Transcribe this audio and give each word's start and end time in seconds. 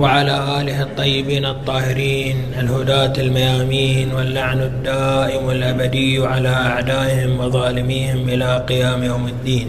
وعلى 0.00 0.60
آله 0.60 0.82
الطيبين 0.82 1.44
الطاهرين 1.46 2.36
الهداة 2.60 3.12
الميامين 3.18 4.12
واللعن 4.16 4.60
الدائم 4.60 5.50
الأبدي 5.50 6.26
على 6.26 6.48
أعدائهم 6.48 7.40
وظالميهم 7.40 8.28
إلى 8.28 8.64
قيام 8.68 9.04
يوم 9.04 9.28
الدين. 9.28 9.68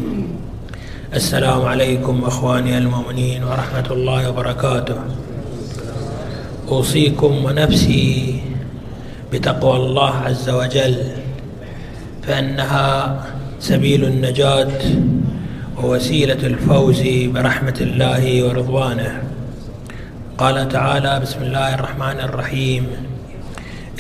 السلام 1.14 1.66
عليكم 1.66 2.24
أخواني 2.24 2.78
المؤمنين 2.78 3.44
ورحمة 3.44 3.88
الله 3.92 4.30
وبركاته. 4.30 4.96
أوصيكم 6.72 7.46
ونفسي 7.46 8.40
بتقوى 9.34 9.76
الله 9.76 10.14
عز 10.16 10.50
وجل. 10.50 10.96
فإنها 12.22 13.20
سبيل 13.60 14.06
النجاة 14.06 14.78
ووسيلة 15.84 16.42
الفوز 16.44 17.02
برحمة 17.34 17.78
الله 17.82 18.44
ورضوانه. 18.44 19.22
قال 20.38 20.70
تعالى 20.70 21.20
بسم 21.20 21.42
الله 21.42 21.76
الرحمن 21.76 22.20
الرحيم 22.20 22.88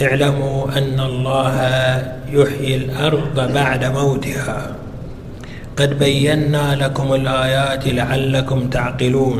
اعلموا 0.01 0.77
أن 0.77 0.99
الله 0.99 1.55
يحيي 2.31 2.75
الأرض 2.75 3.53
بعد 3.53 3.85
موتها. 3.85 4.75
قد 5.77 5.99
بينا 5.99 6.75
لكم 6.75 7.13
الآيات 7.13 7.87
لعلكم 7.87 8.69
تعقلون. 8.69 9.39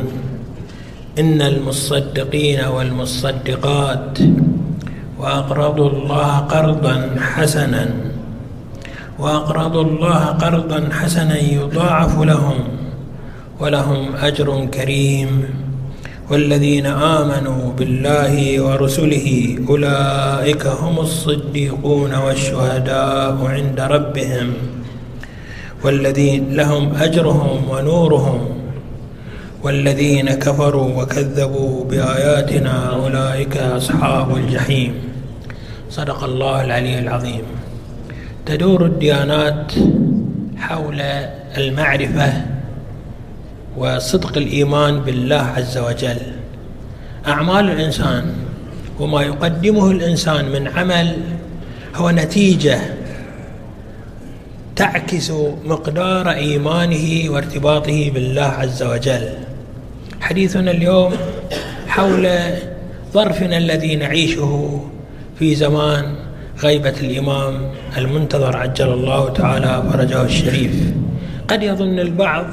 إن 1.19 1.41
المصدقين 1.41 2.65
والمصدقات 2.65 4.19
وأقرضوا 5.19 5.89
الله 5.89 6.37
قرضا 6.37 7.15
حسنا 7.19 8.10
وأقرضوا 9.21 9.83
الله 9.83 10.25
قرضا 10.25 10.89
حسنا 10.91 11.37
يضاعف 11.37 12.21
لهم 12.21 12.59
ولهم 13.59 14.15
أجر 14.15 14.65
كريم. 14.65 15.43
والذين 16.31 16.85
آمنوا 16.85 17.73
بالله 17.77 18.61
ورسله 18.61 19.57
أولئك 19.69 20.67
هم 20.67 20.99
الصديقون 20.99 22.13
والشهداء 22.13 23.35
عند 23.45 23.79
ربهم. 23.79 24.53
والذين 25.83 26.55
لهم 26.55 26.95
أجرهم 26.95 27.69
ونورهم. 27.69 28.39
والذين 29.63 30.29
كفروا 30.29 31.03
وكذبوا 31.03 31.85
بآياتنا 31.85 32.95
أولئك 32.95 33.57
أصحاب 33.57 34.35
الجحيم. 34.35 34.93
صدق 35.89 36.23
الله 36.23 36.65
العلي 36.65 36.99
العظيم. 36.99 37.60
تدور 38.45 38.85
الديانات 38.85 39.71
حول 40.57 41.01
المعرفة 41.57 42.33
وصدق 43.77 44.37
الإيمان 44.37 44.99
بالله 44.99 45.41
عز 45.41 45.77
وجل. 45.77 46.17
أعمال 47.27 47.69
الإنسان 47.69 48.33
وما 48.99 49.21
يقدمه 49.21 49.91
الإنسان 49.91 50.51
من 50.51 50.67
عمل 50.67 51.17
هو 51.95 52.09
نتيجة 52.09 52.79
تعكس 54.75 55.31
مقدار 55.65 56.31
إيمانه 56.31 57.31
وارتباطه 57.31 58.11
بالله 58.13 58.41
عز 58.41 58.83
وجل. 58.83 59.29
حديثنا 60.21 60.71
اليوم 60.71 61.13
حول 61.87 62.29
ظرفنا 63.13 63.57
الذي 63.57 63.95
نعيشه 63.95 64.81
في 65.39 65.55
زمان 65.55 66.15
غيبة 66.63 66.93
الإمام 67.01 67.53
المنتظر 67.97 68.57
عجل 68.57 68.93
الله 68.93 69.29
تعالى 69.29 69.83
فرجه 69.91 70.23
الشريف. 70.23 70.75
قد 71.47 71.63
يظن 71.63 71.99
البعض 71.99 72.45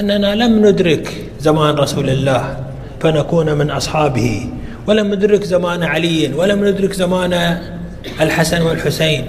أننا 0.00 0.34
لم 0.34 0.66
ندرك 0.66 1.08
زمان 1.40 1.74
رسول 1.74 2.10
الله 2.10 2.56
فنكون 3.00 3.52
من 3.52 3.70
أصحابه. 3.70 4.48
ولم 4.86 5.14
ندرك 5.14 5.44
زمان 5.44 5.82
علي 5.82 6.32
ولم 6.34 6.64
ندرك 6.64 6.92
زمان 6.92 7.58
الحسن 8.20 8.62
والحسين. 8.62 9.24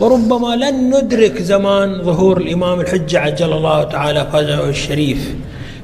وربما 0.00 0.56
لن 0.56 0.96
ندرك 0.96 1.42
زمان 1.42 2.02
ظهور 2.02 2.36
الإمام 2.36 2.80
الحجة 2.80 3.18
عجل 3.18 3.52
الله 3.52 3.82
تعالى 3.84 4.26
فرجه 4.32 4.68
الشريف. 4.68 5.34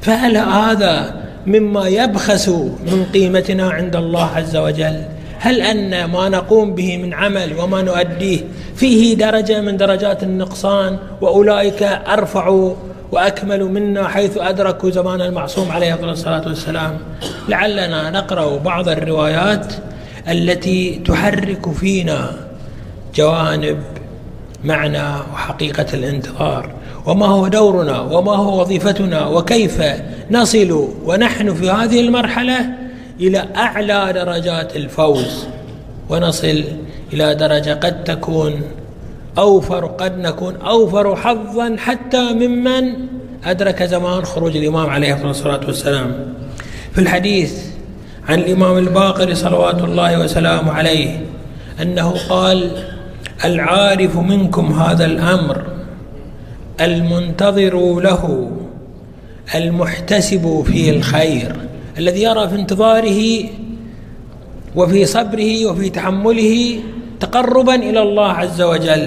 فهل 0.01 0.37
هذا 0.37 1.15
مما 1.47 1.89
يبخس 1.89 2.49
من 2.93 3.07
قيمتنا 3.15 3.71
عند 3.71 3.97
الله 3.97 4.27
عز 4.27 4.57
وجل؟ 4.57 5.20
هل 5.43 5.61
أن 5.63 6.05
ما 6.05 6.29
نقوم 6.29 6.75
به 6.75 6.97
من 6.97 7.15
عمل 7.15 7.61
وما 7.61 7.83
نؤديه 7.83 8.41
فيه 8.77 9.17
درجة 9.17 9.61
من 9.61 9.77
درجات 9.77 10.23
النقصان 10.23 10.99
وأولئك 11.21 11.83
أرفع 11.83 12.73
وأكمل 13.13 13.65
منا 13.65 14.09
حيث 14.09 14.39
أدركوا 14.39 14.91
زمان 14.91 15.21
المعصوم 15.21 15.73
عليه 15.73 15.95
أفضل 15.95 16.09
الصلاة 16.09 16.49
والسلام. 16.49 16.99
لعلنا 17.49 18.11
نقرأ 18.11 18.57
بعض 18.57 18.89
الروايات 18.89 19.73
التي 20.29 21.03
تحرك 21.07 21.73
فينا 21.73 22.37
جوانب 23.15 23.79
معنى 24.65 25.09
وحقيقة 25.33 25.87
الانتظار. 25.95 26.71
وما 27.07 27.27
هو 27.27 27.49
دورنا 27.49 28.01
وما 28.01 28.37
هو 28.37 28.61
وظيفتنا 28.61 29.27
وكيف 29.27 29.83
نصل 30.31 30.89
ونحن 31.05 31.55
في 31.55 31.71
هذه 31.71 32.01
المرحلة؟ 32.01 32.80
إلى 33.21 33.49
أعلى 33.57 34.13
درجات 34.13 34.77
الفوز. 34.77 35.47
ونصل 36.09 36.65
إلى 37.13 37.35
درجة 37.35 37.75
قد 37.75 38.05
تكون 38.05 38.63
أوفر 39.39 39.87
قد 39.87 40.19
نكون 40.19 40.57
أوفر 40.57 41.17
حظا 41.17 41.77
حتى 41.79 42.33
ممن 42.33 42.95
أدرك 43.45 43.83
زمان 43.83 44.25
خروج 44.25 44.57
الإمام 44.57 44.91
عليه 44.91 45.31
الصلاة 45.31 45.61
والسلام. 45.67 46.35
في 46.93 47.01
الحديث 47.01 47.59
عن 48.29 48.39
الإمام 48.39 48.79
الباقر 48.79 49.35
صلوات 49.35 49.83
الله 49.83 50.21
وسلامه 50.21 50.73
عليه 50.73 51.27
أنه 51.83 52.15
قال 52.29 52.71
العارف 53.45 54.17
منكم 54.17 54.73
هذا 54.73 55.05
الأمر 55.05 55.63
المنتظر 56.81 58.01
له 58.01 58.51
المحتسب 59.55 60.65
فيه 60.67 60.91
الخير. 60.91 61.57
الذي 62.01 62.23
يرى 62.23 62.49
في 62.49 62.55
انتظاره 62.55 63.21
وفي 64.77 65.01
صبره 65.05 65.67
وفي 65.67 65.91
تحمله 65.91 66.81
تقربا 67.21 67.75
إلى 67.75 68.03
الله 68.03 68.31
عز 68.33 68.63
وجل 68.63 69.07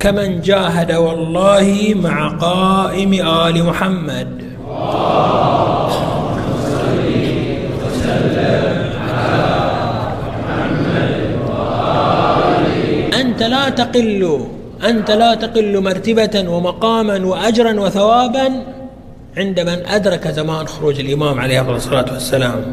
كمن 0.00 0.40
جاهد 0.40 0.92
والله 0.92 1.94
مع 1.96 2.28
قائم 2.28 3.12
آل 3.44 3.64
محمد. 3.64 4.28
أنت 13.20 13.42
لا 13.42 13.68
تقل 13.68 14.40
أنت 14.84 15.10
لا 15.10 15.34
تقل 15.34 15.82
مرتبة 15.82 16.44
ومقاما 16.48 17.26
وأجرا 17.26 17.80
وثوابا 17.80 18.75
عند 19.36 19.60
من 19.60 19.86
أدرك 19.86 20.28
زمان 20.28 20.66
خروج 20.66 21.00
الإمام 21.00 21.40
عليه 21.40 21.76
الصلاة 21.76 22.12
والسلام. 22.12 22.64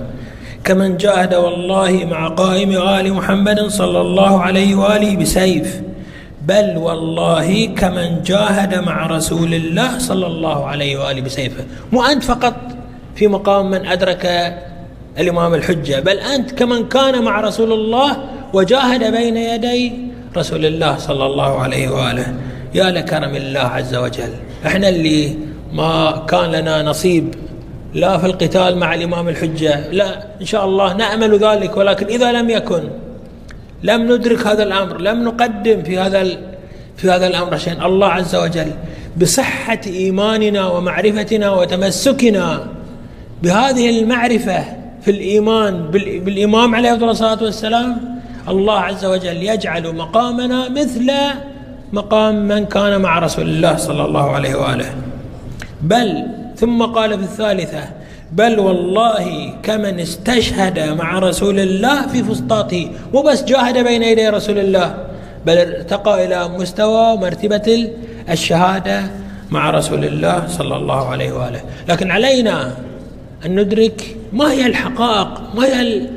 كمن 0.64 0.98
جاهد 0.98 1.34
والله 1.34 2.08
مع 2.12 2.28
قائم 2.28 2.72
آل 2.72 3.14
محمد 3.14 3.60
صلى 3.68 4.02
الله 4.02 4.42
عليه 4.42 4.76
وآله 4.76 5.16
بسيف. 5.16 5.82
بل 6.42 6.78
والله 6.78 7.66
كمن 7.66 8.22
جاهد 8.24 8.76
مع 8.76 9.08
رسول 9.08 9.54
الله 9.54 10.00
صلى 10.00 10.28
الله 10.28 10.66
عليه 10.66 10.98
وآله 10.98 11.22
بسيفه 11.22 11.64
مو 11.92 12.04
أنت 12.04 12.24
فقط 12.24 12.56
في 13.16 13.28
مقام 13.28 13.72
من 13.72 13.86
أدرك 13.86 14.56
الإمام 15.20 15.54
الحجة 15.54 16.00
بل 16.00 16.18
أنت 16.20 16.52
كمن 16.52 16.90
كان 16.90 17.24
مع 17.24 17.42
رسول 17.42 17.72
الله 17.74 18.18
وجاهد 18.54 19.12
بين 19.12 19.38
يدي 19.38 19.94
رسول 20.38 20.66
الله 20.66 20.98
صلى 20.98 21.26
الله 21.26 21.60
عليه 21.60 21.90
وآله. 21.90 22.36
يا 22.74 22.92
لكرم 22.92 23.36
الله 23.36 23.60
عز 23.60 23.96
وجل. 23.96 24.34
إحنا 24.66 24.90
اللي 24.90 25.36
ما 25.74 26.26
كان 26.28 26.52
لنا 26.52 26.84
نصيب 26.84 27.36
لا 27.94 28.18
في 28.18 28.26
القتال 28.26 28.78
مع 28.78 28.94
الإمام 28.94 29.30
الحجة. 29.30 29.92
لا 29.92 30.24
إن 30.42 30.46
شاء 30.46 30.66
الله 30.66 30.94
نأمل 30.94 31.38
ذلك 31.38 31.78
ولكن 31.78 32.06
إذا 32.06 32.32
لم 32.32 32.50
يكن 32.50 32.84
لم 33.84 34.12
ندرك 34.12 34.48
هذا 34.48 34.64
الأمر 34.64 35.02
لم 35.02 35.24
نقدم 35.24 35.84
في 35.84 36.00
هذا 36.00 36.28
في 36.98 37.12
هذا 37.12 37.28
الأمر 37.28 37.58
شيئا. 37.58 37.86
الله 37.86 38.08
عز 38.08 38.36
وجل 38.36 38.72
بصحة 39.22 39.82
إيماننا 39.88 40.68
ومعرفتنا 40.68 41.52
وتمسكنا 41.52 42.68
بهذه 43.44 44.00
المعرفة 44.00 44.64
في 45.02 45.12
الإيمان 45.12 45.88
بالإمام 46.26 46.76
عليه 46.76 46.94
الصلاة 46.94 47.44
والسلام 47.44 48.20
الله 48.50 48.80
عز 48.80 49.06
وجل 49.06 49.44
يجعل 49.44 49.96
مقامنا 49.96 50.70
مثل 50.70 51.12
مقام 51.94 52.36
من 52.36 52.66
كان 52.66 53.02
مع 53.02 53.20
رسول 53.20 53.46
الله 53.50 53.78
صلى 53.78 54.06
الله 54.06 54.32
عليه 54.32 54.56
وآله. 54.56 55.13
بل 55.84 56.28
ثم 56.56 56.84
قال 56.84 57.18
في 57.18 57.24
الثالثة 57.24 57.84
بل 58.32 58.60
والله 58.60 59.54
كمن 59.64 60.00
استشهد 60.00 60.80
مع 60.80 61.20
رسول 61.20 61.60
الله 61.60 62.08
في 62.08 62.24
فسطاته 62.24 62.90
مو 63.14 63.22
بس 63.22 63.44
جاهد 63.44 63.78
بين 63.78 64.04
يدي 64.04 64.30
رسول 64.30 64.60
الله 64.60 64.96
بل 65.46 65.58
ارتقى 65.58 66.26
إلى 66.26 66.48
مستوى 66.48 67.18
مرتبة 67.18 67.90
الشهادة 68.30 69.04
مع 69.50 69.70
رسول 69.70 70.06
الله 70.06 70.48
صلى 70.48 70.76
الله 70.76 71.10
عليه 71.10 71.32
وآله. 71.32 71.62
لكن 71.90 72.12
علينا 72.12 72.72
أن 73.46 73.60
ندرك 73.60 74.18
ما 74.34 74.52
هي 74.52 74.66
الحقائق 74.66 75.42
ما 75.56 75.66
هي 75.66 76.08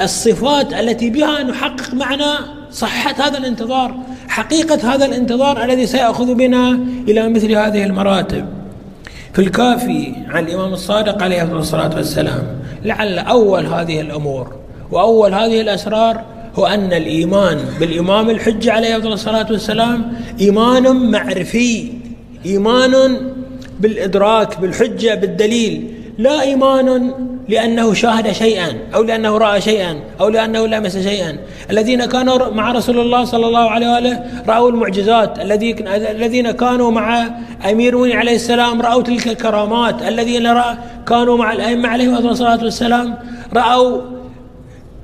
الصفات 0.00 0.72
التي 0.72 1.10
بها 1.10 1.42
نحقق 1.42 1.94
معنى 1.94 2.32
صحة 2.70 3.14
هذا 3.26 3.38
الانتظار 3.38 3.94
حقيقة 4.28 4.94
هذا 4.94 5.04
الانتظار 5.04 5.64
الذي 5.64 5.86
سيأخذ 5.86 6.34
بنا 6.34 6.78
إلى 7.08 7.28
مثل 7.28 7.52
هذه 7.52 7.84
المراتب. 7.84 8.65
في 9.36 9.42
الكافي 9.42 10.12
عن 10.28 10.44
الإمام 10.44 10.72
الصادق 10.72 11.22
عليه 11.22 11.42
الصلاة 11.42 11.96
والسلام. 11.96 12.42
لعل 12.84 13.18
أول 13.18 13.66
هذه 13.66 14.00
الأمور 14.00 14.52
وأول 14.90 15.34
هذه 15.34 15.60
الأسرار 15.60 16.24
هو 16.54 16.66
أن 16.66 16.92
الإيمان 16.92 17.58
بالإمام 17.80 18.30
الحجة 18.30 18.72
عليه 18.72 18.96
الصلاة 18.96 19.46
والسلام 19.50 20.12
إيمان 20.40 21.10
معرفي 21.10 21.92
إيمان 22.46 22.92
بالإدراك 23.80 24.60
بالحجة 24.60 25.14
بالدليل 25.14 25.94
لا 26.18 26.42
إيمان 26.42 27.12
لأنه 27.48 27.94
شاهد 27.94 28.32
شيئا 28.32 28.78
أو 28.94 29.02
لأنه 29.02 29.38
رأى 29.38 29.60
شيئا 29.60 30.00
أو 30.20 30.28
لأنه 30.28 30.66
لمس 30.66 30.98
شيئا. 30.98 31.36
الذين 31.70 32.04
كانوا 32.04 32.50
مع 32.50 32.72
رسول 32.72 32.98
الله 32.98 33.24
صلى 33.24 33.46
الله 33.46 33.70
عليه 33.70 33.88
وآله 33.88 34.24
رأوا 34.48 34.70
المعجزات. 34.70 35.38
الذين 36.10 36.50
كانوا 36.50 36.90
مع 36.90 37.28
أمير 37.70 38.16
عليه 38.16 38.34
السلام 38.34 38.82
رأوا 38.82 39.02
تلك 39.02 39.26
الكرامات. 39.26 40.02
الذين 40.02 40.54
كانوا 41.08 41.36
مع 41.36 41.52
الأئمة 41.52 41.88
عليهم 41.88 42.28
الصلاة 42.28 42.64
والسلام 42.64 43.14
رأوا 43.54 44.00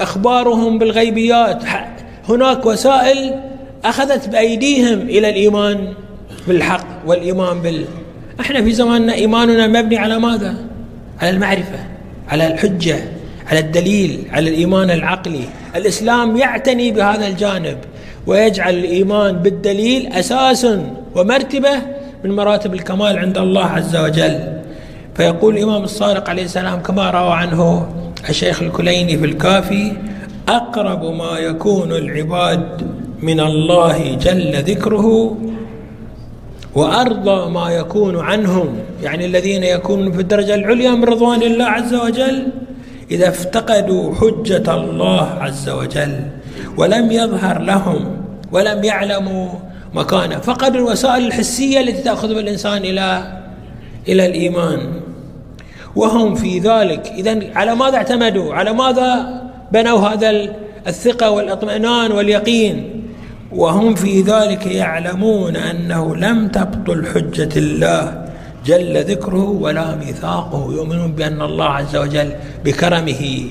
أخبارهم 0.01 0.79
بالغيبيات. 0.79 1.65
هناك 2.29 2.67
وسائل 2.67 3.41
أخذت 3.85 4.29
بأيديهم 4.29 5.01
إلى 5.01 5.29
الإيمان 5.29 5.95
بالحق 6.49 6.87
والإيمان 7.07 7.61
بال 7.61 7.85
إحنا 8.41 8.63
في 8.63 8.73
زماننا 8.73 9.15
إيماننا 9.15 9.67
مبني 9.67 9.99
على 9.99 10.19
ماذا؟ 10.19 10.55
على 11.21 11.31
المعرفة. 11.31 11.92
على 12.33 12.47
الحجة 12.47 12.99
على 13.49 13.59
الدليل 13.59 14.13
على 14.33 14.51
الإيمان 14.51 14.91
العقلي. 14.91 15.45
الإسلام 15.77 16.37
يعتني 16.37 16.91
بهذا 16.91 17.27
الجانب 17.27 17.79
ويجعل 18.27 18.75
الإيمان 18.75 19.33
بالدليل 19.43 20.07
أساس 20.13 20.67
ومرتبة 21.17 21.75
من 22.25 22.31
مراتب 22.37 22.75
الكمال 22.75 23.19
عند 23.19 23.39
الله 23.39 23.65
عز 23.65 23.97
وجل. 23.97 24.37
فيقول 25.17 25.57
الإمام 25.57 25.83
الصادق 25.83 26.31
عليه 26.31 26.45
السلام 26.45 26.79
كما 26.83 27.11
روى 27.11 27.33
عنه 27.33 27.89
الشيخ 28.29 28.63
الكليني 28.63 29.19
في 29.19 29.25
الكافي 29.25 29.93
أقرب 30.49 31.05
ما 31.05 31.39
يكون 31.39 31.93
العباد 31.93 32.67
من 33.23 33.41
الله 33.41 34.15
جل 34.15 34.53
ذكره 34.71 35.37
وأرضى 36.75 37.51
ما 37.51 37.71
يكون 37.71 38.21
عنهم 38.21 38.79
يعني 39.03 39.27
الذين 39.27 39.65
يكونون 39.65 40.13
في 40.13 40.21
الدرجة 40.21 40.55
العليا 40.55 40.91
من 40.91 41.05
رضوان 41.05 41.43
الله 41.43 41.65
عز 41.65 41.95
وجل 41.95 42.49
إذا 43.11 43.29
افتقدوا 43.29 44.15
حجة 44.15 44.75
الله 44.75 45.29
عز 45.41 45.69
وجل 45.69 46.21
ولم 46.77 47.13
يظهر 47.13 47.59
لهم 47.59 48.17
ولم 48.53 48.85
يعلموا 48.85 49.49
مكانه. 49.95 50.39
فقد 50.39 50.77
الوسائل 50.77 51.27
الحسية 51.27 51.81
التي 51.81 52.03
تأخذ 52.03 52.35
بالإنسان 52.35 52.83
إلى 52.85 53.39
إلى 54.09 54.27
الإيمان. 54.27 55.01
وهم 55.97 56.35
في 56.35 56.59
ذلك. 56.59 57.07
إذا 57.07 57.41
على 57.55 57.75
ماذا 57.75 57.97
اعتمدوا؟ 57.97 58.55
على 58.55 58.73
ماذا 58.73 59.43
بنوا 59.73 59.99
هذا 59.99 60.31
الثقة 60.87 61.31
والإطمئنان 61.31 62.13
واليقين؟ 62.13 63.02
وهم 63.55 63.95
في 63.95 64.23
ذلك 64.23 64.67
يعلمون 64.67 65.57
أنه 65.57 66.17
لم 66.17 66.49
تبطل 66.49 67.07
حجة 67.07 67.59
الله 67.59 68.25
جل 68.67 69.05
ذكره 69.05 69.49
ولا 69.51 69.97
ميثاقه. 69.97 70.73
يؤمنون 70.73 71.13
بأن 71.13 71.43
الله 71.43 71.65
عز 71.65 71.97
وجل 71.97 72.33
بكرمه 72.65 73.45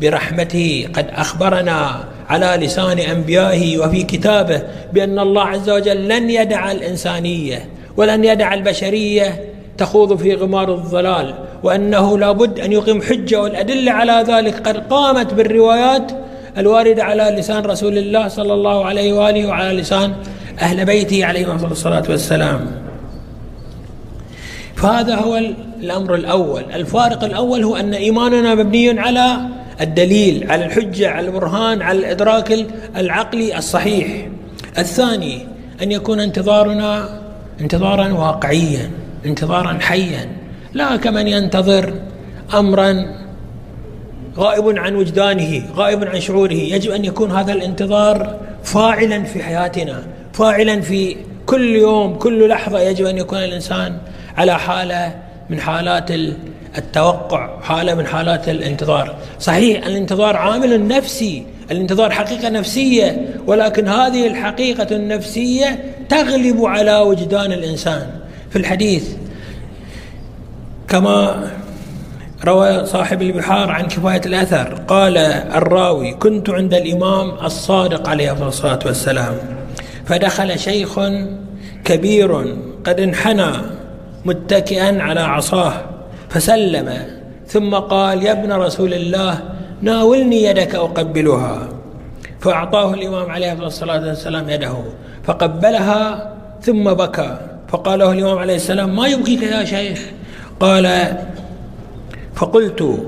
برحمته 0.00 0.88
قد 0.94 1.06
أخبرنا 1.14 2.04
على 2.28 2.66
لسان 2.66 2.98
أنبيائه 2.98 3.78
وفي 3.78 4.02
كتابه 4.02 4.62
بأن 4.92 5.18
الله 5.18 5.42
عز 5.42 5.70
وجل 5.70 6.08
لن 6.08 6.30
يدع 6.30 6.72
الإنسانية 6.72 7.68
ولن 7.96 8.24
يدع 8.24 8.54
البشرية 8.54 9.44
تخوض 9.78 10.18
في 10.18 10.34
غمار 10.34 10.74
الضلال 10.74 11.34
وأنه 11.62 12.18
لابد 12.18 12.60
أن 12.60 12.72
يقيم 12.72 13.02
حجة 13.02 13.40
والأدلة 13.40 13.92
على 13.92 14.24
ذلك. 14.28 14.68
قد 14.68 14.76
قامت 14.76 15.34
بالروايات 15.34 16.12
الواردة 16.58 17.04
على 17.04 17.36
لسان 17.38 17.64
رسول 17.64 17.98
الله 17.98 18.28
صلى 18.28 18.54
الله 18.54 18.84
عليه 18.84 19.12
وآله 19.12 19.46
وعلى 19.46 19.80
لسان 19.80 20.12
أهل 20.60 20.84
بيته 20.84 21.24
عليهم 21.24 21.64
الصلاة 21.64 22.02
والسلام. 22.08 22.70
فهذا 24.76 25.14
هو 25.14 25.36
الأمر 25.80 26.14
الأول. 26.14 26.62
الفارق 26.74 27.24
الأول 27.24 27.64
هو 27.64 27.76
أن 27.76 27.94
إيماننا 27.94 28.54
مبني 28.54 29.00
على 29.00 29.36
الدليل 29.80 30.50
على 30.50 30.66
الحجة 30.66 31.10
على 31.10 31.26
البرهان 31.26 31.82
على 31.82 31.98
الإدراك 31.98 32.66
العقلي 32.96 33.58
الصحيح. 33.58 34.28
الثاني 34.78 35.46
أن 35.82 35.92
يكون 35.92 36.20
انتظارنا 36.20 37.20
انتظارا 37.60 38.12
واقعيا 38.12 38.90
انتظارا 39.26 39.78
حيا. 39.80 40.28
لا 40.72 40.96
كمن 40.96 41.28
ينتظر 41.28 41.94
امرا 42.54 43.21
غائب 44.36 44.78
عن 44.78 44.96
وجدانه 44.96 45.62
غائب 45.76 46.04
عن 46.04 46.20
شعوره. 46.20 46.52
يجب 46.52 46.90
أن 46.90 47.04
يكون 47.04 47.30
هذا 47.30 47.52
الانتظار 47.52 48.40
فاعلا 48.64 49.24
في 49.24 49.42
حياتنا 49.42 50.02
فاعلا 50.32 50.80
في 50.80 51.16
كل 51.46 51.76
يوم 51.76 52.14
كل 52.14 52.48
لحظة. 52.48 52.80
يجب 52.80 53.06
أن 53.06 53.18
يكون 53.18 53.38
الإنسان 53.38 53.98
على 54.36 54.58
حالة 54.58 55.14
من 55.50 55.60
حالات 55.60 56.10
التوقع 56.78 57.60
حالة 57.60 57.94
من 57.94 58.06
حالات 58.06 58.48
الانتظار. 58.48 59.16
صحيح 59.40 59.86
الانتظار 59.86 60.36
عامل 60.36 60.88
نفسي 60.88 61.46
الانتظار 61.70 62.10
حقيقة 62.10 62.48
نفسية 62.48 63.34
ولكن 63.46 63.88
هذه 63.88 64.26
الحقيقة 64.26 64.96
النفسية 64.96 65.84
تغلب 66.08 66.64
على 66.64 66.98
وجدان 66.98 67.52
الإنسان. 67.52 68.06
في 68.50 68.58
الحديث 68.58 69.08
كما 70.88 71.50
روى 72.44 72.86
صاحب 72.86 73.22
البحار 73.22 73.70
عن 73.70 73.86
كفاية 73.86 74.20
الأثر. 74.26 74.74
قال 74.88 75.16
الراوي 75.54 76.14
كنت 76.14 76.50
عند 76.50 76.74
الإمام 76.74 77.30
الصادق 77.44 78.08
عليه 78.08 78.48
الصلاة 78.48 78.78
والسلام 78.86 79.34
فدخل 80.06 80.58
شيخ 80.58 81.00
كبير 81.84 82.56
قد 82.84 83.00
انحنى 83.00 83.50
متكئا 84.24 85.02
على 85.02 85.20
عصاه 85.20 85.72
فسلم 86.28 86.92
ثم 87.46 87.74
قال 87.74 88.22
يا 88.22 88.32
ابن 88.32 88.52
رسول 88.52 88.94
الله 88.94 89.40
ناولني 89.82 90.42
يدك 90.42 90.74
أقبلها. 90.74 91.68
فأعطاه 92.40 92.94
الإمام 92.94 93.30
عليه 93.30 93.52
الصلاة 93.52 94.06
والسلام 94.06 94.48
يده 94.48 94.74
فقبلها 95.24 96.32
ثم 96.62 96.84
بكى. 96.94 97.38
فقال 97.68 97.98
له 97.98 98.12
الإمام 98.12 98.38
عليه 98.38 98.56
السلام 98.56 98.96
ما 98.96 99.06
يبكيك 99.06 99.42
يا 99.42 99.64
شيخ؟ 99.64 100.00
قال 100.60 101.16
فقلت 102.34 102.98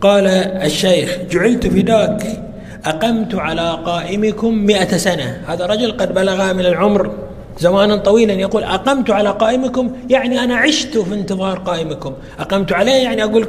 قال 0.00 0.26
الشيخ 0.66 1.18
جعلت 1.30 1.66
فداك 1.66 2.26
أقمت 2.84 3.34
على 3.34 3.78
قائمكم 3.84 4.54
مئة 4.54 4.96
سنة. 4.96 5.42
هذا 5.46 5.66
رجل 5.66 5.92
قد 5.92 6.14
بلغ 6.14 6.52
من 6.52 6.66
العمر 6.66 7.10
زمانا 7.58 7.96
طويلا 7.96 8.32
يقول 8.32 8.64
أقمت 8.64 9.10
على 9.10 9.28
قائمكم 9.28 9.90
يعني 10.10 10.44
أنا 10.44 10.56
عشت 10.56 10.98
في 10.98 11.14
انتظار 11.14 11.58
قائمكم. 11.58 12.12
أقمت 12.38 12.72
عليه 12.72 12.92
يعني 12.92 13.24
أقول 13.24 13.48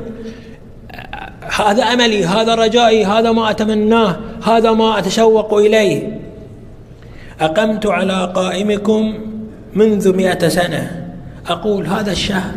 هذا 1.60 1.84
أملي 1.84 2.25
هذا 2.25 2.56
رجائي 2.56 3.06
هذا 3.06 3.32
ما 3.32 3.51
أتمناه 3.51 4.18
هذا 4.44 4.72
ما 4.72 5.00
أتشوق 5.00 5.54
إليه. 5.54 6.20
أقمت 7.42 7.86
على 7.86 8.32
قائمكم 8.36 9.20
منذ 9.74 10.16
مئة 10.16 10.48
سنة. 10.48 11.12
أقول 11.48 11.88
هذا 11.88 12.12
الشهر 12.12 12.54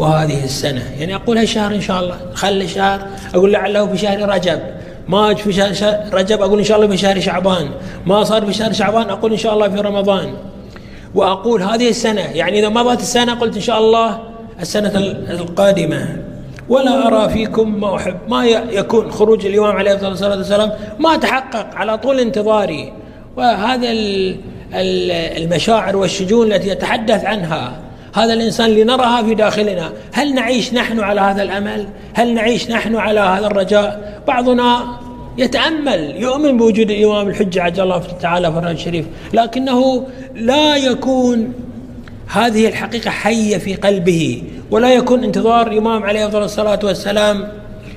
وهذه 0.00 0.44
السنة. 0.44 0.82
يعني 0.98 1.14
أقول 1.14 1.38
هالشهر 1.38 1.74
إن 1.74 1.80
شاء 1.80 2.00
الله 2.00 2.16
خلي 2.34 2.64
الشهر 2.64 3.00
أقول 3.34 3.52
لعله 3.52 3.86
في 3.86 3.98
شهر 3.98 4.28
رجب. 4.28 4.60
ما 5.08 5.34
في 5.34 5.52
شهر 5.52 5.96
رجب 6.12 6.42
أقول 6.42 6.58
إن 6.58 6.64
شاء 6.64 6.76
الله 6.76 6.88
في 6.88 6.96
شهر 6.96 7.20
شعبان. 7.20 7.68
ما 8.06 8.24
صار 8.24 8.46
في 8.46 8.52
شهر 8.52 8.72
شعبان 8.72 9.10
أقول 9.10 9.32
إن 9.32 9.38
شاء 9.38 9.54
الله 9.54 9.68
في 9.68 9.80
رمضان. 9.80 10.34
وأقول 11.14 11.62
هذه 11.62 11.88
السنة 11.88 12.20
يعني 12.20 12.58
إذا 12.58 12.68
مضت 12.68 13.00
السنة 13.00 13.34
قلت 13.34 13.56
إن 13.56 13.62
شاء 13.62 13.78
الله 13.78 14.18
السنة 14.60 14.96
القادمة. 15.30 16.16
ولا 16.68 17.06
أرى 17.06 17.32
فيكم 17.32 17.80
ما 17.80 17.96
أحب 17.96 18.16
ما 18.28 18.44
يكون 18.46 19.10
خروج 19.10 19.46
الإمام 19.46 19.76
عليه 19.76 20.08
الصلاة 20.08 20.36
والسلام. 20.36 20.72
ما 20.98 21.16
تحقق 21.16 21.74
على 21.74 21.98
طول 21.98 22.20
انتظاري. 22.20 22.92
وهذا 23.36 23.88
المشاعر 25.42 25.96
والشجون 25.96 26.52
التي 26.52 26.68
يتحدث 26.68 27.24
عنها. 27.24 27.72
هذا 28.14 28.32
الإنسان 28.32 28.70
لنرها 28.70 29.22
في 29.22 29.34
داخلنا. 29.34 29.92
هل 30.12 30.34
نعيش 30.34 30.74
نحن 30.74 31.00
على 31.00 31.20
هذا 31.20 31.42
الأمل؟ 31.42 31.88
هل 32.14 32.34
نعيش 32.34 32.70
نحن 32.70 32.96
على 32.96 33.20
هذا 33.20 33.46
الرجاء؟ 33.46 34.22
بعضنا 34.28 34.98
يتأمل 35.38 36.16
يؤمن 36.16 36.56
بوجود 36.56 36.90
الإمام 36.90 37.28
الحجة 37.28 37.62
عجل 37.62 37.82
الله 37.82 38.02
تعالى 38.20 38.52
فرج 38.52 38.70
الشريف 38.70 39.06
لكنه 39.32 40.06
لا 40.34 40.76
يكون 40.76 41.52
هذه 42.26 42.68
الحقيقة 42.68 43.10
حية 43.10 43.58
في 43.58 43.74
قلبه 43.74 44.42
ولا 44.70 44.94
يكون 44.94 45.24
انتظار 45.24 45.66
الإمام 45.66 46.02
عليه 46.02 46.26
أفضل 46.26 46.42
الصلاة 46.42 46.78
والسلام 46.84 47.48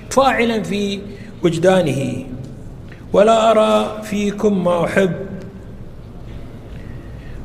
فاعلا 0.09 0.63
في 0.63 0.99
وجدانه. 1.43 2.25
ولا 3.13 3.51
أرى 3.51 4.01
فيكم 4.03 4.63
ما 4.63 4.85
أحب. 4.85 5.11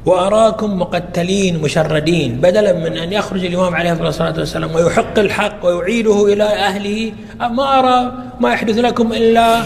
وأراكم 0.09 0.79
مقتلين 0.79 1.59
مشردين 1.59 2.41
بدلا 2.41 2.73
من 2.73 2.97
أن 2.97 3.13
يخرج 3.13 3.45
الإمام 3.45 3.75
عليه 3.75 3.93
الصلاة 3.93 4.35
والسلام 4.39 4.75
ويحق 4.75 5.19
الحق 5.19 5.67
ويعيده 5.67 6.33
إلى 6.33 6.45
أهله 6.45 7.13
ما 7.41 7.79
أرى 7.79 8.13
ما 8.41 8.53
يحدث 8.53 8.79
لكم 8.79 9.13
إلا 9.13 9.63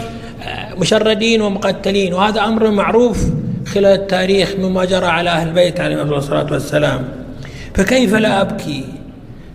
مشردين 0.77 1.43
ومقتلين 1.43 2.15
وهذا 2.15 2.41
أمر 2.45 2.71
معروف 2.71 3.19
خلال 3.67 4.01
التاريخ 4.01 4.55
مما 4.59 4.85
جرى 4.85 5.07
على 5.07 5.31
أهل 5.31 5.49
البيت 5.49 5.81
عليهم 5.81 6.13
الصلاة 6.13 6.53
والسلام. 6.53 7.05
فكيف 7.75 8.15
لا 8.15 8.41
أبكي؟ 8.41 8.85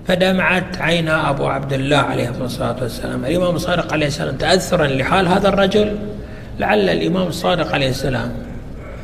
فدمعت 0.08 0.82
عينا 0.82 1.30
أبو 1.30 1.46
عبد 1.48 1.74
الله 1.74 1.98
عليه 1.98 2.32
الصلاة 2.42 2.76
والسلام. 2.82 3.26
الإمام 3.26 3.56
الصادق 3.56 3.94
عليه 3.94 4.08
السلام 4.08 4.36
تأثرا 4.36 4.88
لحال 4.88 5.28
هذا 5.28 5.50
الرجل 5.50 5.98
لعل 6.60 6.90
الإمام 6.90 7.28
الصادق 7.28 7.74
عليه 7.74 7.90
السلام 7.90 8.32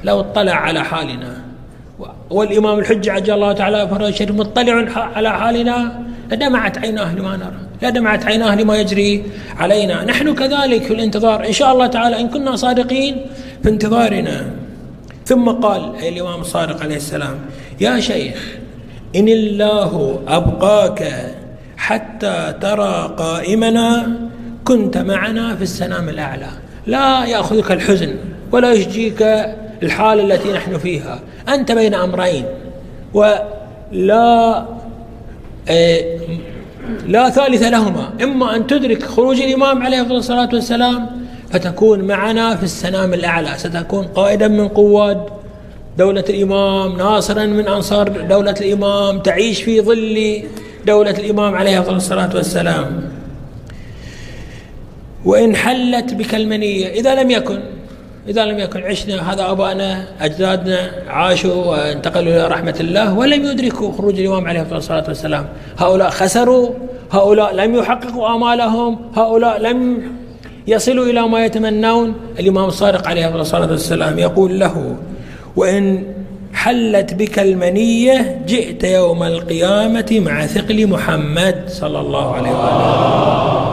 لو 0.03 0.19
اطلع 0.19 0.53
على 0.53 0.83
حالنا. 0.83 1.52
والإمام 2.29 2.79
الحجة 2.79 3.11
عجل 3.11 3.33
الله 3.33 3.53
تعالى 3.53 3.87
فرج 3.87 4.03
الشريف 4.03 4.31
مطلع 4.31 4.85
على 4.95 5.29
حالنا. 5.29 6.03
لدمعت 6.31 6.77
عيناه 6.77 7.15
لما 7.15 7.37
نرى 7.37 7.53
لدمعت 7.81 8.25
عيناه 8.25 8.55
لما 8.55 8.77
يجري 8.77 9.23
علينا. 9.57 10.03
نحن 10.03 10.33
كذلك 10.33 10.83
في 10.83 10.93
الانتظار. 10.93 11.47
إن 11.47 11.51
شاء 11.51 11.73
الله 11.73 11.87
تعالى 11.87 12.19
إن 12.19 12.29
كنا 12.29 12.55
صادقين 12.55 13.25
في 13.63 13.69
انتظارنا. 13.69 14.45
ثم 15.25 15.49
قال 15.49 15.95
أي 15.95 16.09
الإمام 16.09 16.41
الصادق 16.41 16.83
عليه 16.83 16.95
السلام 16.95 17.35
يا 17.81 17.99
شيخ 17.99 18.57
إن 19.15 19.27
الله 19.27 20.19
أبقاك 20.27 20.99
حتى 21.77 22.53
ترى 22.61 23.13
قائمنا 23.17 24.11
كنت 24.65 24.97
معنا 24.97 25.55
في 25.55 25.61
السنام 25.61 26.09
الأعلى. 26.09 26.49
لا 26.87 27.25
يأخذك 27.25 27.71
الحزن 27.71 28.15
ولا 28.51 28.71
يشجيك 28.71 29.21
الحال 29.83 30.31
التي 30.31 30.51
نحن 30.51 30.77
فيها. 30.77 31.19
أنت 31.49 31.71
بين 31.71 31.93
أمرين. 31.93 32.45
ولا 33.13 34.65
آه، 35.69 36.17
لا 37.07 37.29
ثالث 37.29 37.63
لهما. 37.63 38.09
إما 38.23 38.55
أن 38.55 38.67
تدرك 38.67 39.03
خروج 39.03 39.41
الإمام 39.41 39.83
عليه 39.83 40.01
الصلاة 40.01 40.49
والسلام 40.53 41.09
فتكون 41.51 42.01
معنا 42.01 42.55
في 42.55 42.63
السنام 42.63 43.13
الأعلى. 43.13 43.49
ستكون 43.57 44.05
قائدا 44.05 44.47
من 44.47 44.67
قواد 44.67 45.21
دولة 45.97 46.25
الإمام 46.29 46.97
ناصرا 46.97 47.45
من 47.45 47.67
أنصار 47.67 48.09
دولة 48.09 48.55
الإمام 48.61 49.19
تعيش 49.19 49.63
في 49.63 49.81
ظل 49.81 50.43
دولة 50.87 51.11
الإمام 51.11 51.55
عليه 51.55 51.89
الصلاة 51.89 52.35
والسلام. 52.35 53.09
وإن 55.25 55.55
حلت 55.55 56.13
بك 56.13 56.35
المنية 56.35 56.87
إذا 56.87 57.23
لم 57.23 57.31
يكن 57.31 57.59
إذا 58.27 58.45
لم 58.45 58.59
يكن 58.59 58.83
عشنا 58.83 59.33
هذا 59.33 59.51
أبانا 59.51 60.05
أجدادنا 60.21 60.91
عاشوا 61.07 61.65
وانتقلوا 61.65 62.33
إلى 62.33 62.47
رحمة 62.47 62.75
الله 62.79 63.13
ولم 63.13 63.45
يدركوا 63.45 63.91
خروج 63.91 64.19
الإمام 64.19 64.47
عليه 64.47 64.67
الصلاة 64.71 65.03
والسلام. 65.07 65.45
هؤلاء 65.77 66.09
خسروا 66.09 66.69
هؤلاء 67.11 67.55
لم 67.55 67.75
يحققوا 67.75 68.35
آمالهم 68.35 68.99
هؤلاء 69.15 69.61
لم 69.61 70.01
يصلوا 70.67 71.05
إلى 71.05 71.27
ما 71.27 71.45
يتمنون. 71.45 72.15
الإمام 72.39 72.65
الصادق 72.65 73.07
عليه 73.07 73.35
الصلاة 73.35 73.71
والسلام 73.71 74.19
يقول 74.19 74.59
له 74.59 74.95
وإن 75.55 76.03
حلت 76.53 77.13
بك 77.13 77.39
المنية 77.39 78.41
جئت 78.47 78.83
يوم 78.83 79.23
القيامة 79.23 80.21
مع 80.25 80.45
ثقل 80.45 80.87
محمد 80.87 81.63
صلى 81.67 81.99
الله 81.99 82.35
عليه 82.35 82.51
وآله 82.51 83.72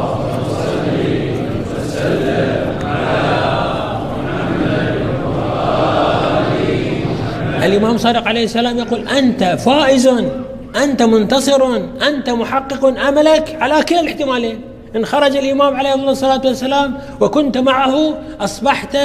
الإمام 7.71 7.99
صادق 7.99 8.29
عليه 8.29 8.45
السلام 8.45 8.79
يقول 8.79 9.09
أنت 9.09 9.45
فائز 9.45 10.11
أنت 10.85 11.03
منتصر 11.03 11.77
أنت 12.09 12.31
محقق 12.31 12.85
أملك 13.09 13.57
على 13.61 13.83
كلا 13.83 14.01
الاحتمالين. 14.01 14.61
إن 14.97 15.05
خرج 15.07 15.37
الإمام 15.37 15.77
عليه 15.77 15.95
الصلاة 15.95 16.43
والسلام 16.45 16.99
وكنت 17.21 17.59
معه 17.59 18.15
أصبحت 18.41 18.97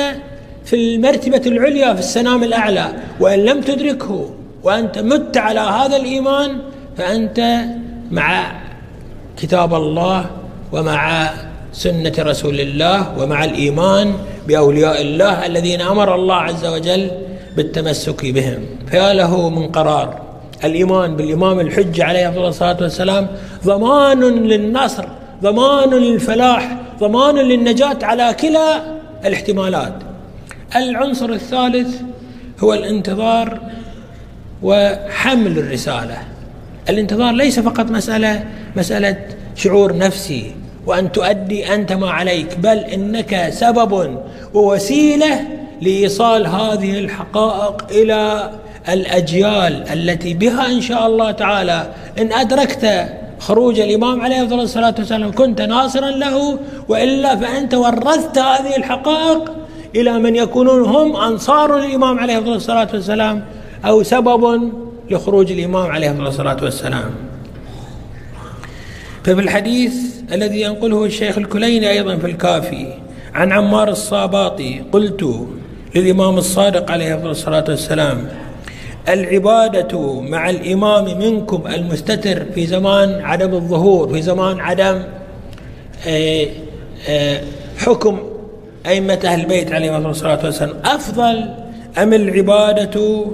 في 0.65 0.75
المرتبة 0.75 1.41
العليا 1.45 1.93
في 1.93 2.00
السنام 2.00 2.43
الأعلى. 2.43 2.88
وإن 3.19 3.39
لم 3.39 3.62
تدركه 3.62 4.29
وأنت 4.63 5.00
مت 5.00 5.38
على 5.38 5.60
هذا 5.60 5.98
الإيمان 5.98 6.57
فأنت 6.98 7.39
مع 8.12 8.51
كتاب 9.38 9.74
الله 9.74 10.25
ومع 10.72 11.29
سنة 11.74 12.13
رسول 12.19 12.60
الله 12.60 13.19
ومع 13.19 13.43
الإيمان 13.43 14.13
بأولياء 14.48 15.01
الله 15.01 15.45
الذين 15.45 15.81
أمر 15.81 16.15
الله 16.15 16.36
عز 16.36 16.65
وجل 16.65 17.12
بالتمسك 17.57 18.25
بهم. 18.25 18.59
فيا 18.88 19.13
له 19.13 19.50
من 19.50 19.67
قرار. 19.67 20.21
الإيمان 20.63 21.15
بالإمام 21.15 21.59
الحج 21.59 22.01
عليه 22.01 22.47
الصلاة 22.47 22.77
والسلام 22.81 23.27
ضمان 23.65 24.19
للنصر 24.21 25.05
ضمان 25.43 25.89
للفلاح 25.89 26.77
ضمان 27.00 27.35
للنجاة 27.35 27.97
على 28.03 28.35
كلا 28.39 28.81
الاحتمالات. 29.25 29.93
العنصر 30.75 31.29
الثالث 31.29 32.01
هو 32.59 32.74
الانتظار 32.74 33.59
وحمل 34.63 35.57
الرسالة. 35.57 36.17
الانتظار 36.89 37.33
ليس 37.33 37.59
فقط 37.59 37.91
مسألة 37.91 38.43
مسألة 38.75 39.17
شعور 39.55 39.97
نفسي 39.97 40.55
وأن 40.85 41.12
تؤدي 41.12 41.74
أنت 41.74 41.91
ما 41.93 42.09
عليك 42.12 42.57
بل 42.57 42.77
إنك 42.77 43.50
سبب 43.50 44.17
ووسيلة 44.53 45.41
لإيصال 45.82 46.48
هذه 46.48 47.00
الحقائق 47.00 47.86
إلى 47.91 48.51
الأجيال 48.89 49.84
التي 49.94 50.34
بها 50.34 50.72
إن 50.72 50.82
شاء 50.82 51.08
الله 51.08 51.32
تعالى. 51.32 51.94
إن 52.20 52.34
أدركت 52.34 53.10
خروج 53.39 53.79
الإمام 53.79 54.22
عليه 54.22 54.41
الصلاة 54.41 54.96
والسلام 54.98 55.32
كنت 55.32 55.62
ناصرا 55.62 56.10
له 56.10 56.60
وإلا 56.89 57.36
فأنت 57.36 57.74
ورثت 57.74 58.38
هذه 58.38 58.75
الحقائق 58.77 59.51
إلى 59.96 60.20
من 60.20 60.36
يكونون 60.36 60.82
هم 60.86 61.15
أنصار 61.15 61.79
الإمام 61.79 62.20
عليه 62.20 62.38
الصلاة 62.38 62.88
والسلام 62.94 63.46
أو 63.86 64.03
سبب 64.03 64.72
لخروج 65.10 65.51
الإمام 65.51 65.91
عليه 65.91 66.12
الصلاة 66.12 66.58
والسلام. 66.63 67.12
ففي 69.24 69.41
الحديث 69.41 69.94
الذي 70.34 70.62
ينقله 70.62 71.05
الشيخ 71.05 71.38
الكليني 71.38 71.89
أيضا 71.89 72.17
في 72.17 72.27
الكافي 72.27 72.88
عن 73.34 73.51
عمار 73.51 73.89
الصاباطي 73.89 74.82
قلت 74.91 75.48
للإمام 75.95 76.37
الصادق 76.37 76.91
عليه 76.91 77.15
الصلاة 77.31 77.65
والسلام 77.69 78.27
العبادة 79.09 80.21
مع 80.21 80.49
الإمام 80.49 81.17
منكم 81.19 81.67
المستتر 81.67 82.45
في 82.55 82.67
زمان 82.67 83.21
عدم 83.21 83.53
الظهور 83.53 84.13
في 84.13 84.21
زمان 84.21 84.59
عدم 84.59 85.03
آه، 86.07 86.47
آه، 87.09 87.41
حكم 87.77 88.19
أئمة 88.85 89.19
أهل 89.25 89.41
البيت 89.41 89.71
عليهم 89.71 90.05
الصلاة 90.05 90.45
والسلام. 90.45 90.75
أفضل 90.85 91.49
أم 91.97 92.13
العبادة 92.13 93.25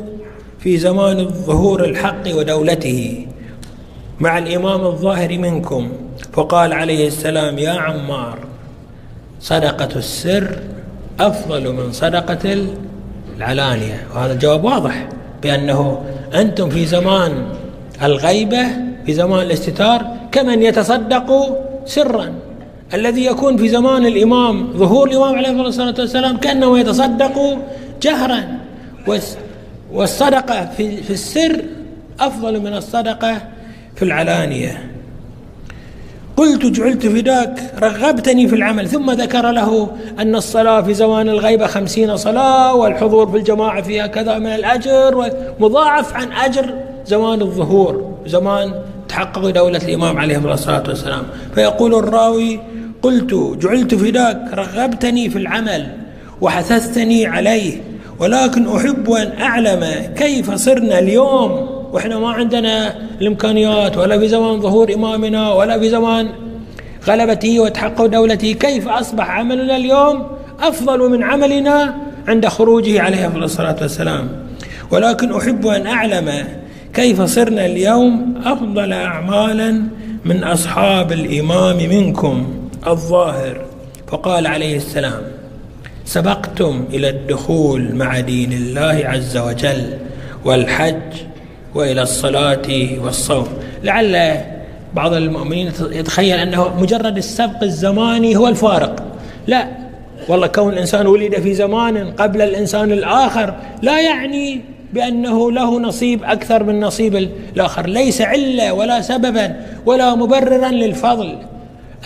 في 0.59 0.77
زمان 0.77 1.19
الظهور 1.19 1.85
الحق 1.85 2.35
ودولته 2.35 3.27
مع 4.19 4.37
الإمام 4.37 4.85
الظاهر 4.85 5.37
منكم؟ 5.37 5.91
فقال 6.33 6.73
عليه 6.73 7.07
السلام 7.07 7.57
يا 7.57 7.71
عمار 7.71 8.39
صدقة 9.39 9.89
السر 9.95 10.59
أفضل 11.27 11.73
من 11.73 11.91
صدقة 11.91 12.67
العلانية. 13.37 14.07
وهذا 14.15 14.33
الجواب 14.33 14.63
واضح 14.63 15.09
بأنه 15.43 16.03
أنتم 16.35 16.69
في 16.69 16.85
زمان 16.85 17.31
الغيبة 18.03 18.67
في 19.05 19.13
زمان 19.13 19.45
الاستتار 19.45 20.05
كمن 20.31 20.61
يتصدق 20.61 21.57
سرا. 21.85 22.33
الذي 22.93 23.25
يكون 23.25 23.57
في 23.57 23.69
زمان 23.69 24.05
الإمام 24.05 24.73
ظهور 24.73 25.09
الإمام 25.09 25.35
عليه 25.35 25.49
الصلاة 25.51 25.95
والسلام 25.99 26.37
كأنه 26.37 26.79
يتصدق 26.79 27.57
جهرا. 28.01 28.43
والصدقة 29.93 30.65
في, 30.77 31.13
السر 31.13 31.61
أفضل 32.19 32.59
من 32.59 32.73
الصدقة 32.73 33.41
في 33.95 34.05
العلانية. 34.05 34.90
قلت 36.41 36.65
جعلت 36.65 37.07
فداك 37.07 37.73
رغبتني 37.83 38.47
في 38.47 38.55
العمل 38.55 38.87
ثم 38.87 39.11
ذكر 39.11 39.51
له 39.51 39.89
أن 40.19 40.35
الصلاة 40.35 40.81
في 40.81 40.93
زمان 40.93 41.29
الغيبة 41.29 41.67
خمسين 41.67 42.17
صلاة 42.17 42.75
والحضور 42.75 43.31
في 43.31 43.37
الجماعة 43.37 43.81
فيها 43.81 44.07
كذا 44.07 44.39
من 44.39 44.47
الأجر 44.47 45.29
مضاعف 45.59 46.13
عن 46.13 46.31
أجر 46.31 46.73
زمان 47.05 47.41
الظهور 47.41 48.17
زمان 48.25 48.73
تحقق 49.09 49.49
دولة 49.49 49.77
الإمام 49.77 50.17
عليه 50.17 50.53
الصلاة 50.53 50.83
والسلام. 50.87 51.23
فيقول 51.55 51.95
الراوي 51.95 52.59
قلت 53.01 53.33
جعلت 53.33 53.95
فداك 53.95 54.41
رغبتني 54.53 55.29
في 55.29 55.37
العمل 55.37 55.87
وحثثتني 56.41 57.25
عليه 57.25 57.81
ولكن 58.19 58.75
أحب 58.75 59.11
أن 59.11 59.41
أعلم 59.41 59.85
كيف 60.17 60.53
صرنا 60.53 60.99
اليوم. 60.99 61.80
وإحنا 61.91 62.19
ما 62.19 62.29
عندنا 62.29 62.95
الإمكانيات 63.21 63.97
ولا 63.97 64.19
في 64.19 64.27
زمان 64.27 64.61
ظهور 64.61 64.93
إمامنا 64.93 65.53
ولا 65.53 65.79
في 65.79 65.89
زمان 65.89 66.29
غلبته 67.07 67.59
وتحقق 67.59 68.05
دولته 68.05 68.51
كيف 68.51 68.87
أصبح 68.87 69.29
عملنا 69.29 69.75
اليوم 69.75 70.27
أفضل 70.59 71.09
من 71.09 71.23
عملنا 71.23 71.95
عند 72.27 72.47
خروجه 72.47 73.01
عليه 73.01 73.27
الصلاة 73.27 73.75
والسلام؟ 73.81 74.29
ولكن 74.91 75.35
أحب 75.35 75.67
أن 75.67 75.87
أعلم 75.87 76.47
كيف 76.93 77.21
صرنا 77.21 77.65
اليوم 77.65 78.33
أفضل 78.45 78.93
أعمالا 78.93 79.83
من 80.25 80.43
أصحاب 80.43 81.11
الإمام 81.11 81.77
منكم 81.77 82.53
الظاهر. 82.87 83.61
فقال 84.07 84.47
عليه 84.47 84.77
السلام 84.77 85.21
سبقتم 86.05 86.85
إلى 86.93 87.09
الدخول 87.09 87.95
مع 87.95 88.19
دين 88.19 88.53
الله 88.53 89.01
عز 89.05 89.37
وجل 89.37 89.97
والحج 90.45 91.01
وإلى 91.75 92.01
الصلاة 92.01 92.67
والصوم. 93.03 93.47
لعل 93.83 94.37
بعض 94.93 95.13
المؤمنين 95.13 95.71
يتخيل 95.91 96.39
أنه 96.39 96.81
مجرد 96.81 97.17
السبق 97.17 97.63
الزماني 97.63 98.35
هو 98.35 98.47
الفارق. 98.47 99.03
لا 99.47 99.67
والله 100.27 100.47
كون 100.47 100.73
الإنسان 100.73 101.07
ولد 101.07 101.39
في 101.39 101.53
زمان 101.53 102.11
قبل 102.11 102.41
الإنسان 102.41 102.91
الآخر 102.91 103.55
لا 103.81 104.01
يعني 104.01 104.61
بأنه 104.93 105.51
له 105.51 105.79
نصيب 105.79 106.23
أكثر 106.23 106.63
من 106.63 106.79
نصيب 106.79 107.15
الآخر. 107.55 107.87
ليس 107.87 108.21
علة 108.21 108.73
ولا 108.73 109.01
سببا 109.01 109.55
ولا 109.85 110.15
مبررا 110.15 110.69
للفضل. 110.69 111.37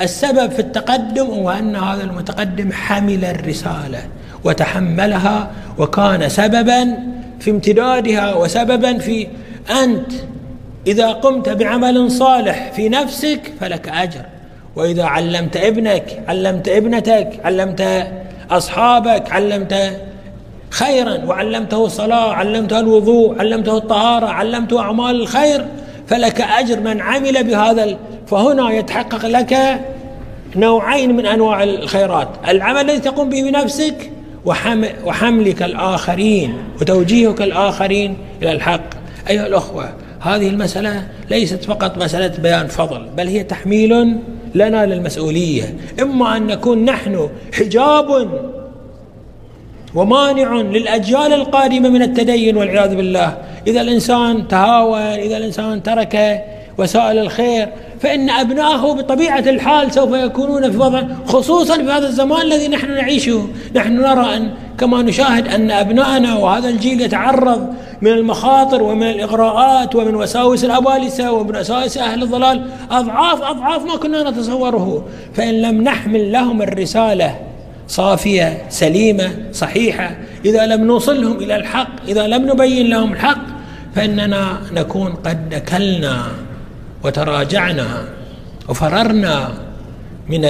السبب 0.01 0.51
في 0.51 0.59
التقدم 0.59 1.25
هو 1.25 1.49
أن 1.49 1.75
هذا 1.75 2.03
المتقدم 2.03 2.71
حمل 2.71 3.25
الرسالة 3.25 3.99
وتحملها 4.43 5.51
وكان 5.77 6.29
سببا 6.29 6.97
في 7.39 7.51
امتدادها 7.51 8.35
وسببا 8.35 8.97
في 8.97 9.27
أنت 9.83 10.11
إذا 10.87 11.11
قمت 11.11 11.49
بعمل 11.49 12.11
صالح 12.11 12.71
في 12.71 12.89
نفسك 12.89 13.53
فلك 13.59 13.89
أجر. 13.89 14.21
وإذا 14.75 15.03
علمت 15.03 15.57
ابنك 15.57 16.23
علمت 16.27 16.67
ابنتك 16.67 17.39
علمت 17.45 18.07
أصحابك 18.51 19.31
علمت 19.31 19.99
خيرا 20.69 21.25
وعلمته 21.25 21.85
الصلاة 21.85 22.33
علمته 22.33 22.79
الوضوء 22.79 23.39
علمته 23.39 23.77
الطهارة 23.77 24.25
علمته 24.25 24.79
أعمال 24.79 25.21
الخير 25.21 25.65
فلك 26.07 26.41
أجر 26.41 26.79
من 26.79 27.01
عمل 27.01 27.43
بهذا 27.43 27.97
فهنا 28.27 28.71
يتحقق 28.71 29.25
لك 29.25 29.79
نوعين 30.55 31.15
من 31.15 31.25
أنواع 31.25 31.63
الخيرات. 31.63 32.27
العمل 32.47 32.81
الذي 32.81 32.99
تقوم 32.99 33.29
به 33.29 33.41
بنفسك 33.41 34.11
وحملك 35.05 35.63
الآخرين 35.63 36.57
وتوجيهك 36.81 37.41
الآخرين 37.41 38.17
إلى 38.41 38.51
الحق. 38.51 38.94
أيها 39.29 39.47
الأخوة 39.47 39.89
هذه 40.19 40.49
المسألة 40.49 41.07
ليست 41.29 41.63
فقط 41.63 41.97
مسألة 41.97 42.41
بيان 42.41 42.67
فضل 42.67 43.07
بل 43.17 43.27
هي 43.27 43.43
تحميل 43.43 44.17
لنا 44.55 44.85
للمسؤولية. 44.85 45.75
إما 46.01 46.37
أن 46.37 46.47
نكون 46.47 46.85
نحن 46.85 47.29
حجاب 47.53 48.29
ومانع 49.95 50.55
للأجيال 50.55 51.33
القادمة 51.33 51.89
من 51.89 52.01
التدين 52.01 52.57
والعياذ 52.57 52.95
بالله. 52.95 53.37
إذا 53.67 53.81
الإنسان 53.81 54.47
تهاون 54.47 54.99
إذا 54.99 55.37
الإنسان 55.37 55.83
ترك 55.83 56.45
وسائل 56.77 57.19
الخير 57.19 57.69
فإن 57.99 58.29
أبنائه 58.29 58.93
بطبيعة 58.93 59.39
الحال 59.39 59.91
سوف 59.91 60.13
يكونون 60.13 60.71
في 60.71 60.77
وضع 60.77 61.03
خصوصا 61.25 61.75
في 61.75 61.91
هذا 61.91 62.07
الزمان 62.07 62.41
الذي 62.41 62.67
نحن 62.67 62.91
نعيشه. 62.91 63.47
نحن 63.75 63.95
نرى 63.95 64.37
أن 64.37 64.51
كما 64.77 65.01
نشاهد 65.01 65.47
أن 65.47 65.71
أبنائنا 65.71 66.35
وهذا 66.35 66.69
الجيل 66.69 67.01
يتعرض 67.01 67.73
من 68.01 68.11
المخاطر 68.11 68.83
ومن 68.83 69.09
الإغراءات 69.09 69.95
ومن 69.95 70.15
وساوس 70.15 70.65
الأبالسة 70.65 71.31
ومن 71.31 71.55
وساوس 71.55 71.97
أهل 71.97 72.23
الضلال. 72.23 72.65
أضعاف 72.91 73.41
أضعاف 73.41 73.85
ما 73.85 73.95
كنا 73.97 74.29
نتصوره. 74.29 75.05
فإن 75.33 75.61
لم 75.61 75.81
نحمل 75.81 76.31
لهم 76.31 76.61
الرسالة 76.61 77.35
صافية 77.87 78.61
سليمة 78.69 79.31
صحيحة 79.51 80.15
إذا 80.45 80.65
لم 80.65 80.83
نوصلهم 80.83 81.37
إلى 81.37 81.55
الحق 81.55 81.89
إذا 82.07 82.27
لم 82.27 82.49
نبين 82.49 82.89
لهم 82.89 83.13
الحق 83.13 83.41
فإننا 83.95 84.57
نكون 84.73 85.11
قد 85.11 85.55
نكلنا. 85.55 86.23
وتراجعنا 87.05 88.07
وفررنا 88.69 89.53
من 90.29 90.45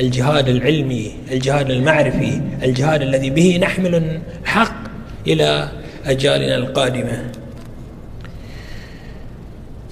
الجهاد 0.00 0.48
العلمي 0.48 1.12
الجهاد 1.32 1.70
المعرفي 1.70 2.40
الجهاد 2.62 3.02
الذي 3.02 3.30
به 3.30 3.58
نحمل 3.62 4.20
الحق 4.42 4.76
إلى 5.26 5.68
أجيالنا 6.06 6.56
القادمة. 6.56 7.24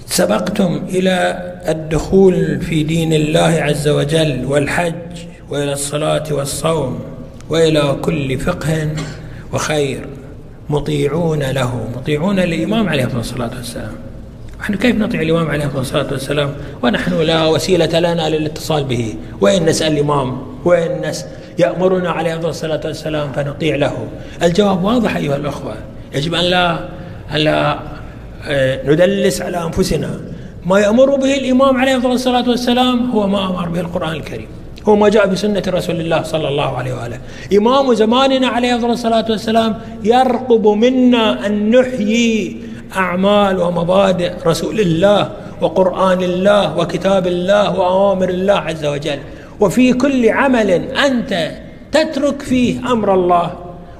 سبقتم 0.05 0.85
إلى 0.89 1.15
الدخول 1.67 2.61
في 2.61 2.83
دين 2.83 3.13
الله 3.13 3.39
عز 3.61 3.87
وجل 3.87 4.45
والحج 4.45 4.93
وإلى 5.49 5.73
الصلاة 5.73 6.23
والصوم 6.31 6.99
وإلى 7.49 7.97
كل 8.01 8.39
فقه 8.39 8.89
وخير 9.53 10.07
مطيعون 10.69 11.43
له 11.43 11.89
مطيعون 11.95 12.39
للإمام 12.39 12.89
عليه 12.89 13.05
الصلاة 13.05 13.51
والسلام. 13.57 14.06
نحن 14.59 14.75
كيف 14.75 14.95
نطيع 14.95 15.21
الإمام 15.21 15.47
عليه 15.47 15.69
الصلاة 15.75 16.07
والسلام؟ 16.11 16.53
ونحن 16.83 17.21
لا 17.21 17.45
وسيلة 17.45 17.99
لنا 17.99 18.29
للاتصال 18.29 18.83
به. 18.83 19.15
وإن 19.41 19.65
نسأل 19.65 19.93
الإمام 19.93 20.41
وإن 20.65 21.01
نس 21.09 21.25
يأمرنا 21.59 22.09
عليه 22.11 22.49
الصلاة 22.49 22.81
والسلام 22.85 23.31
فنطيع 23.31 23.75
له. 23.75 24.07
الجواب 24.43 24.83
واضح 24.83 25.15
أيها 25.15 25.35
الأخوة. 25.35 25.75
يجب 26.15 26.33
أن 26.33 26.43
لا 26.43 26.89
أن 27.31 27.37
لا 27.37 27.79
آه، 28.47 28.79
ندلس 28.85 29.41
على 29.41 29.63
أنفسنا. 29.63 30.19
ما 30.65 30.79
يأمر 30.79 31.15
به 31.15 31.37
الإمام 31.37 31.77
عليه 31.77 31.95
الصلاة 31.95 32.49
والسلام 32.49 33.11
هو 33.11 33.27
ما 33.27 33.49
أمر 33.49 33.69
به 33.69 33.79
القرآن 33.79 34.11
الكريم. 34.11 34.47
هو 34.87 34.95
ما 34.95 35.09
جاء 35.09 35.27
بسنة 35.27 35.63
رسول 35.67 35.95
الله 35.95 36.23
صلى 36.23 36.47
الله 36.47 36.77
عليه 36.77 36.93
وآله. 36.93 37.19
إمام 37.57 37.93
زماننا 37.93 38.47
عليه 38.47 38.75
الصلاة 38.75 39.25
والسلام 39.29 39.79
يرقب 40.03 40.67
منا 40.67 41.45
أن 41.45 41.75
نحيي 41.75 42.66
أعمال 42.95 43.61
ومبادئ 43.61 44.31
رسول 44.45 44.79
الله 44.79 45.31
وقرآن 45.61 46.23
الله 46.23 46.77
وكتاب 46.77 47.27
الله 47.27 47.79
وأوامر 47.79 48.29
الله 48.29 48.53
عز 48.53 48.85
وجل. 48.85 49.19
وفي 49.59 49.93
كل 49.93 50.29
عمل 50.29 50.69
أنت 50.91 51.51
تترك 51.91 52.41
فيه 52.41 52.91
أمر 52.91 53.13
الله 53.13 53.53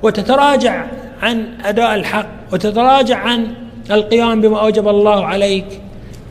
وتتراجع 0.04 0.86
عن 1.22 1.46
أداء 1.66 1.96
الحق 1.96 2.28
وتتراجع 2.54 3.18
عن 3.18 3.48
القيام 3.92 4.42
بما 4.42 4.62
أوجب 4.62 4.88
الله 4.88 5.26
عليك 5.26 5.82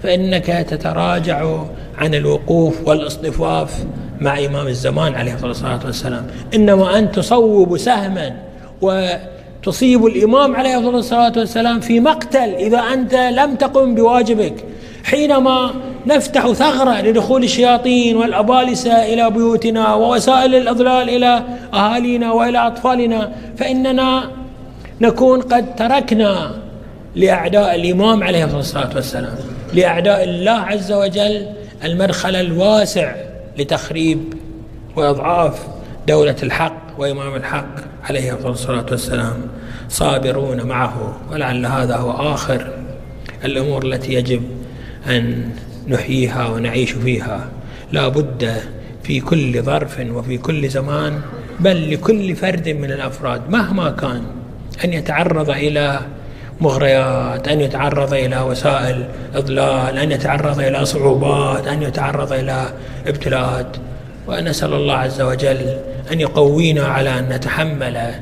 فإنك 0.02 0.46
تتراجع 0.46 1.60
عن 1.98 2.14
الوقوف 2.14 2.88
والاصطفاف 2.88 3.84
مع 4.20 4.38
إمام 4.38 4.66
الزمان 4.66 5.14
عليه 5.14 5.34
الصلاة 5.44 5.80
والسلام. 5.84 6.26
إنما 6.54 6.98
أن 6.98 7.12
تصوب 7.12 7.76
سهما 7.76 8.36
وتصيب 9.66 10.06
الإمام 10.06 10.56
عليه 10.56 10.78
الصلاة 10.78 11.32
والسلام 11.36 11.80
في 11.80 12.00
مقتل 12.00 12.54
إذا 12.54 12.78
أنت 12.78 13.14
لم 13.14 13.54
تقم 13.54 13.94
بواجبك. 13.94 14.64
حينما 15.04 15.70
نفتح 16.06 16.52
ثغرة 16.52 17.00
لدخول 17.00 17.44
الشياطين 17.44 18.16
والأبالسة 18.16 19.12
إلى 19.12 19.30
بيوتنا 19.30 19.94
ووسائل 19.94 20.54
الإضلال 20.54 21.08
إلى 21.08 21.42
أهالينا 21.74 22.32
وإلى 22.32 22.66
أطفالنا 22.66 23.32
فإننا 23.56 24.30
نكون 25.00 25.40
قد 25.40 25.76
تركنا 25.76 26.50
لأعداء 27.14 27.74
الإمام 27.74 28.22
عليه 28.22 28.58
الصلاة 28.58 28.90
والسلام 28.94 29.34
لأعداء 29.74 30.24
الله 30.24 30.52
عز 30.52 30.92
وجل 30.92 31.46
المدخل 31.84 32.36
الواسع 32.36 33.14
لتخريب 33.58 34.34
وإضعاف 34.96 35.66
دولة 36.08 36.36
الحق 36.42 36.82
وإمام 36.98 37.34
الحق 37.34 37.74
عليه 38.08 38.38
الصلاة 38.44 38.86
والسلام. 38.90 39.55
صابرون 39.88 40.62
معه 40.62 41.16
ولعل 41.32 41.66
هذا 41.66 41.96
هو 41.96 42.34
آخر 42.34 42.70
الأمور 43.44 43.84
التي 43.84 44.14
يجب 44.14 44.42
أن 45.06 45.50
نحييها 45.88 46.48
ونعيش 46.48 46.92
فيها. 46.92 47.48
لا 47.92 48.08
بد 48.08 48.56
في 49.02 49.20
كل 49.20 49.62
ظرف 49.62 50.00
وفي 50.10 50.38
كل 50.38 50.68
زمان 50.68 51.20
بل 51.60 51.92
لكل 51.92 52.36
فرد 52.36 52.68
من 52.68 52.92
الأفراد 52.92 53.50
مهما 53.50 53.90
كان 53.90 54.22
أن 54.84 54.92
يتعرض 54.92 55.50
إلى 55.50 56.00
مغريات 56.60 57.48
أن 57.48 57.60
يتعرض 57.60 58.14
إلى 58.14 58.40
وسائل 58.40 59.06
إضلال 59.34 59.98
أن 59.98 60.12
يتعرض 60.12 60.60
إلى 60.60 60.84
صعوبات 60.84 61.66
أن 61.66 61.82
يتعرض 61.82 62.32
إلى 62.32 62.66
ابتلاءات 63.06 63.76
ونسأل 64.28 64.74
الله 64.74 64.94
عز 64.94 65.20
وجل 65.20 65.78
أن 66.12 66.20
يقوينا 66.20 66.84
على 66.86 67.18
أن 67.18 67.28
نتحمل 67.28 68.14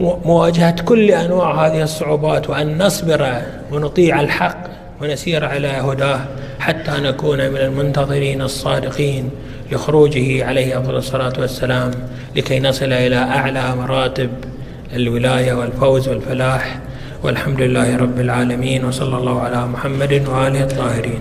مواجهة 0.00 0.82
كل 0.82 1.10
أنواع 1.10 1.66
هذه 1.66 1.82
الصعوبات 1.82 2.50
وأن 2.50 2.82
نصبر 2.82 3.42
ونطيع 3.72 4.20
الحق 4.20 4.58
ونسير 5.02 5.44
على 5.44 5.68
هداه 5.68 6.20
حتى 6.58 6.92
نكون 7.00 7.38
من 7.50 7.56
المنتظرين 7.56 8.42
الصادقين 8.42 9.30
لخروجه 9.72 10.46
عليه 10.46 10.78
أفضل 10.78 10.96
الصلاة 10.96 11.32
والسلام 11.38 11.90
لكي 12.36 12.60
نصل 12.60 12.92
إلى 12.92 13.16
أعلى 13.16 13.76
مراتب 13.76 14.30
الولاية 14.92 15.52
والفوز 15.52 16.08
والفلاح. 16.08 16.78
والحمد 17.22 17.60
لله 17.60 17.96
رب 17.96 18.20
العالمين 18.20 18.84
وصلى 18.84 19.16
الله 19.16 19.40
على 19.40 19.66
محمد 19.66 20.12
وآله 20.28 20.62
الطاهرين. 20.62 21.20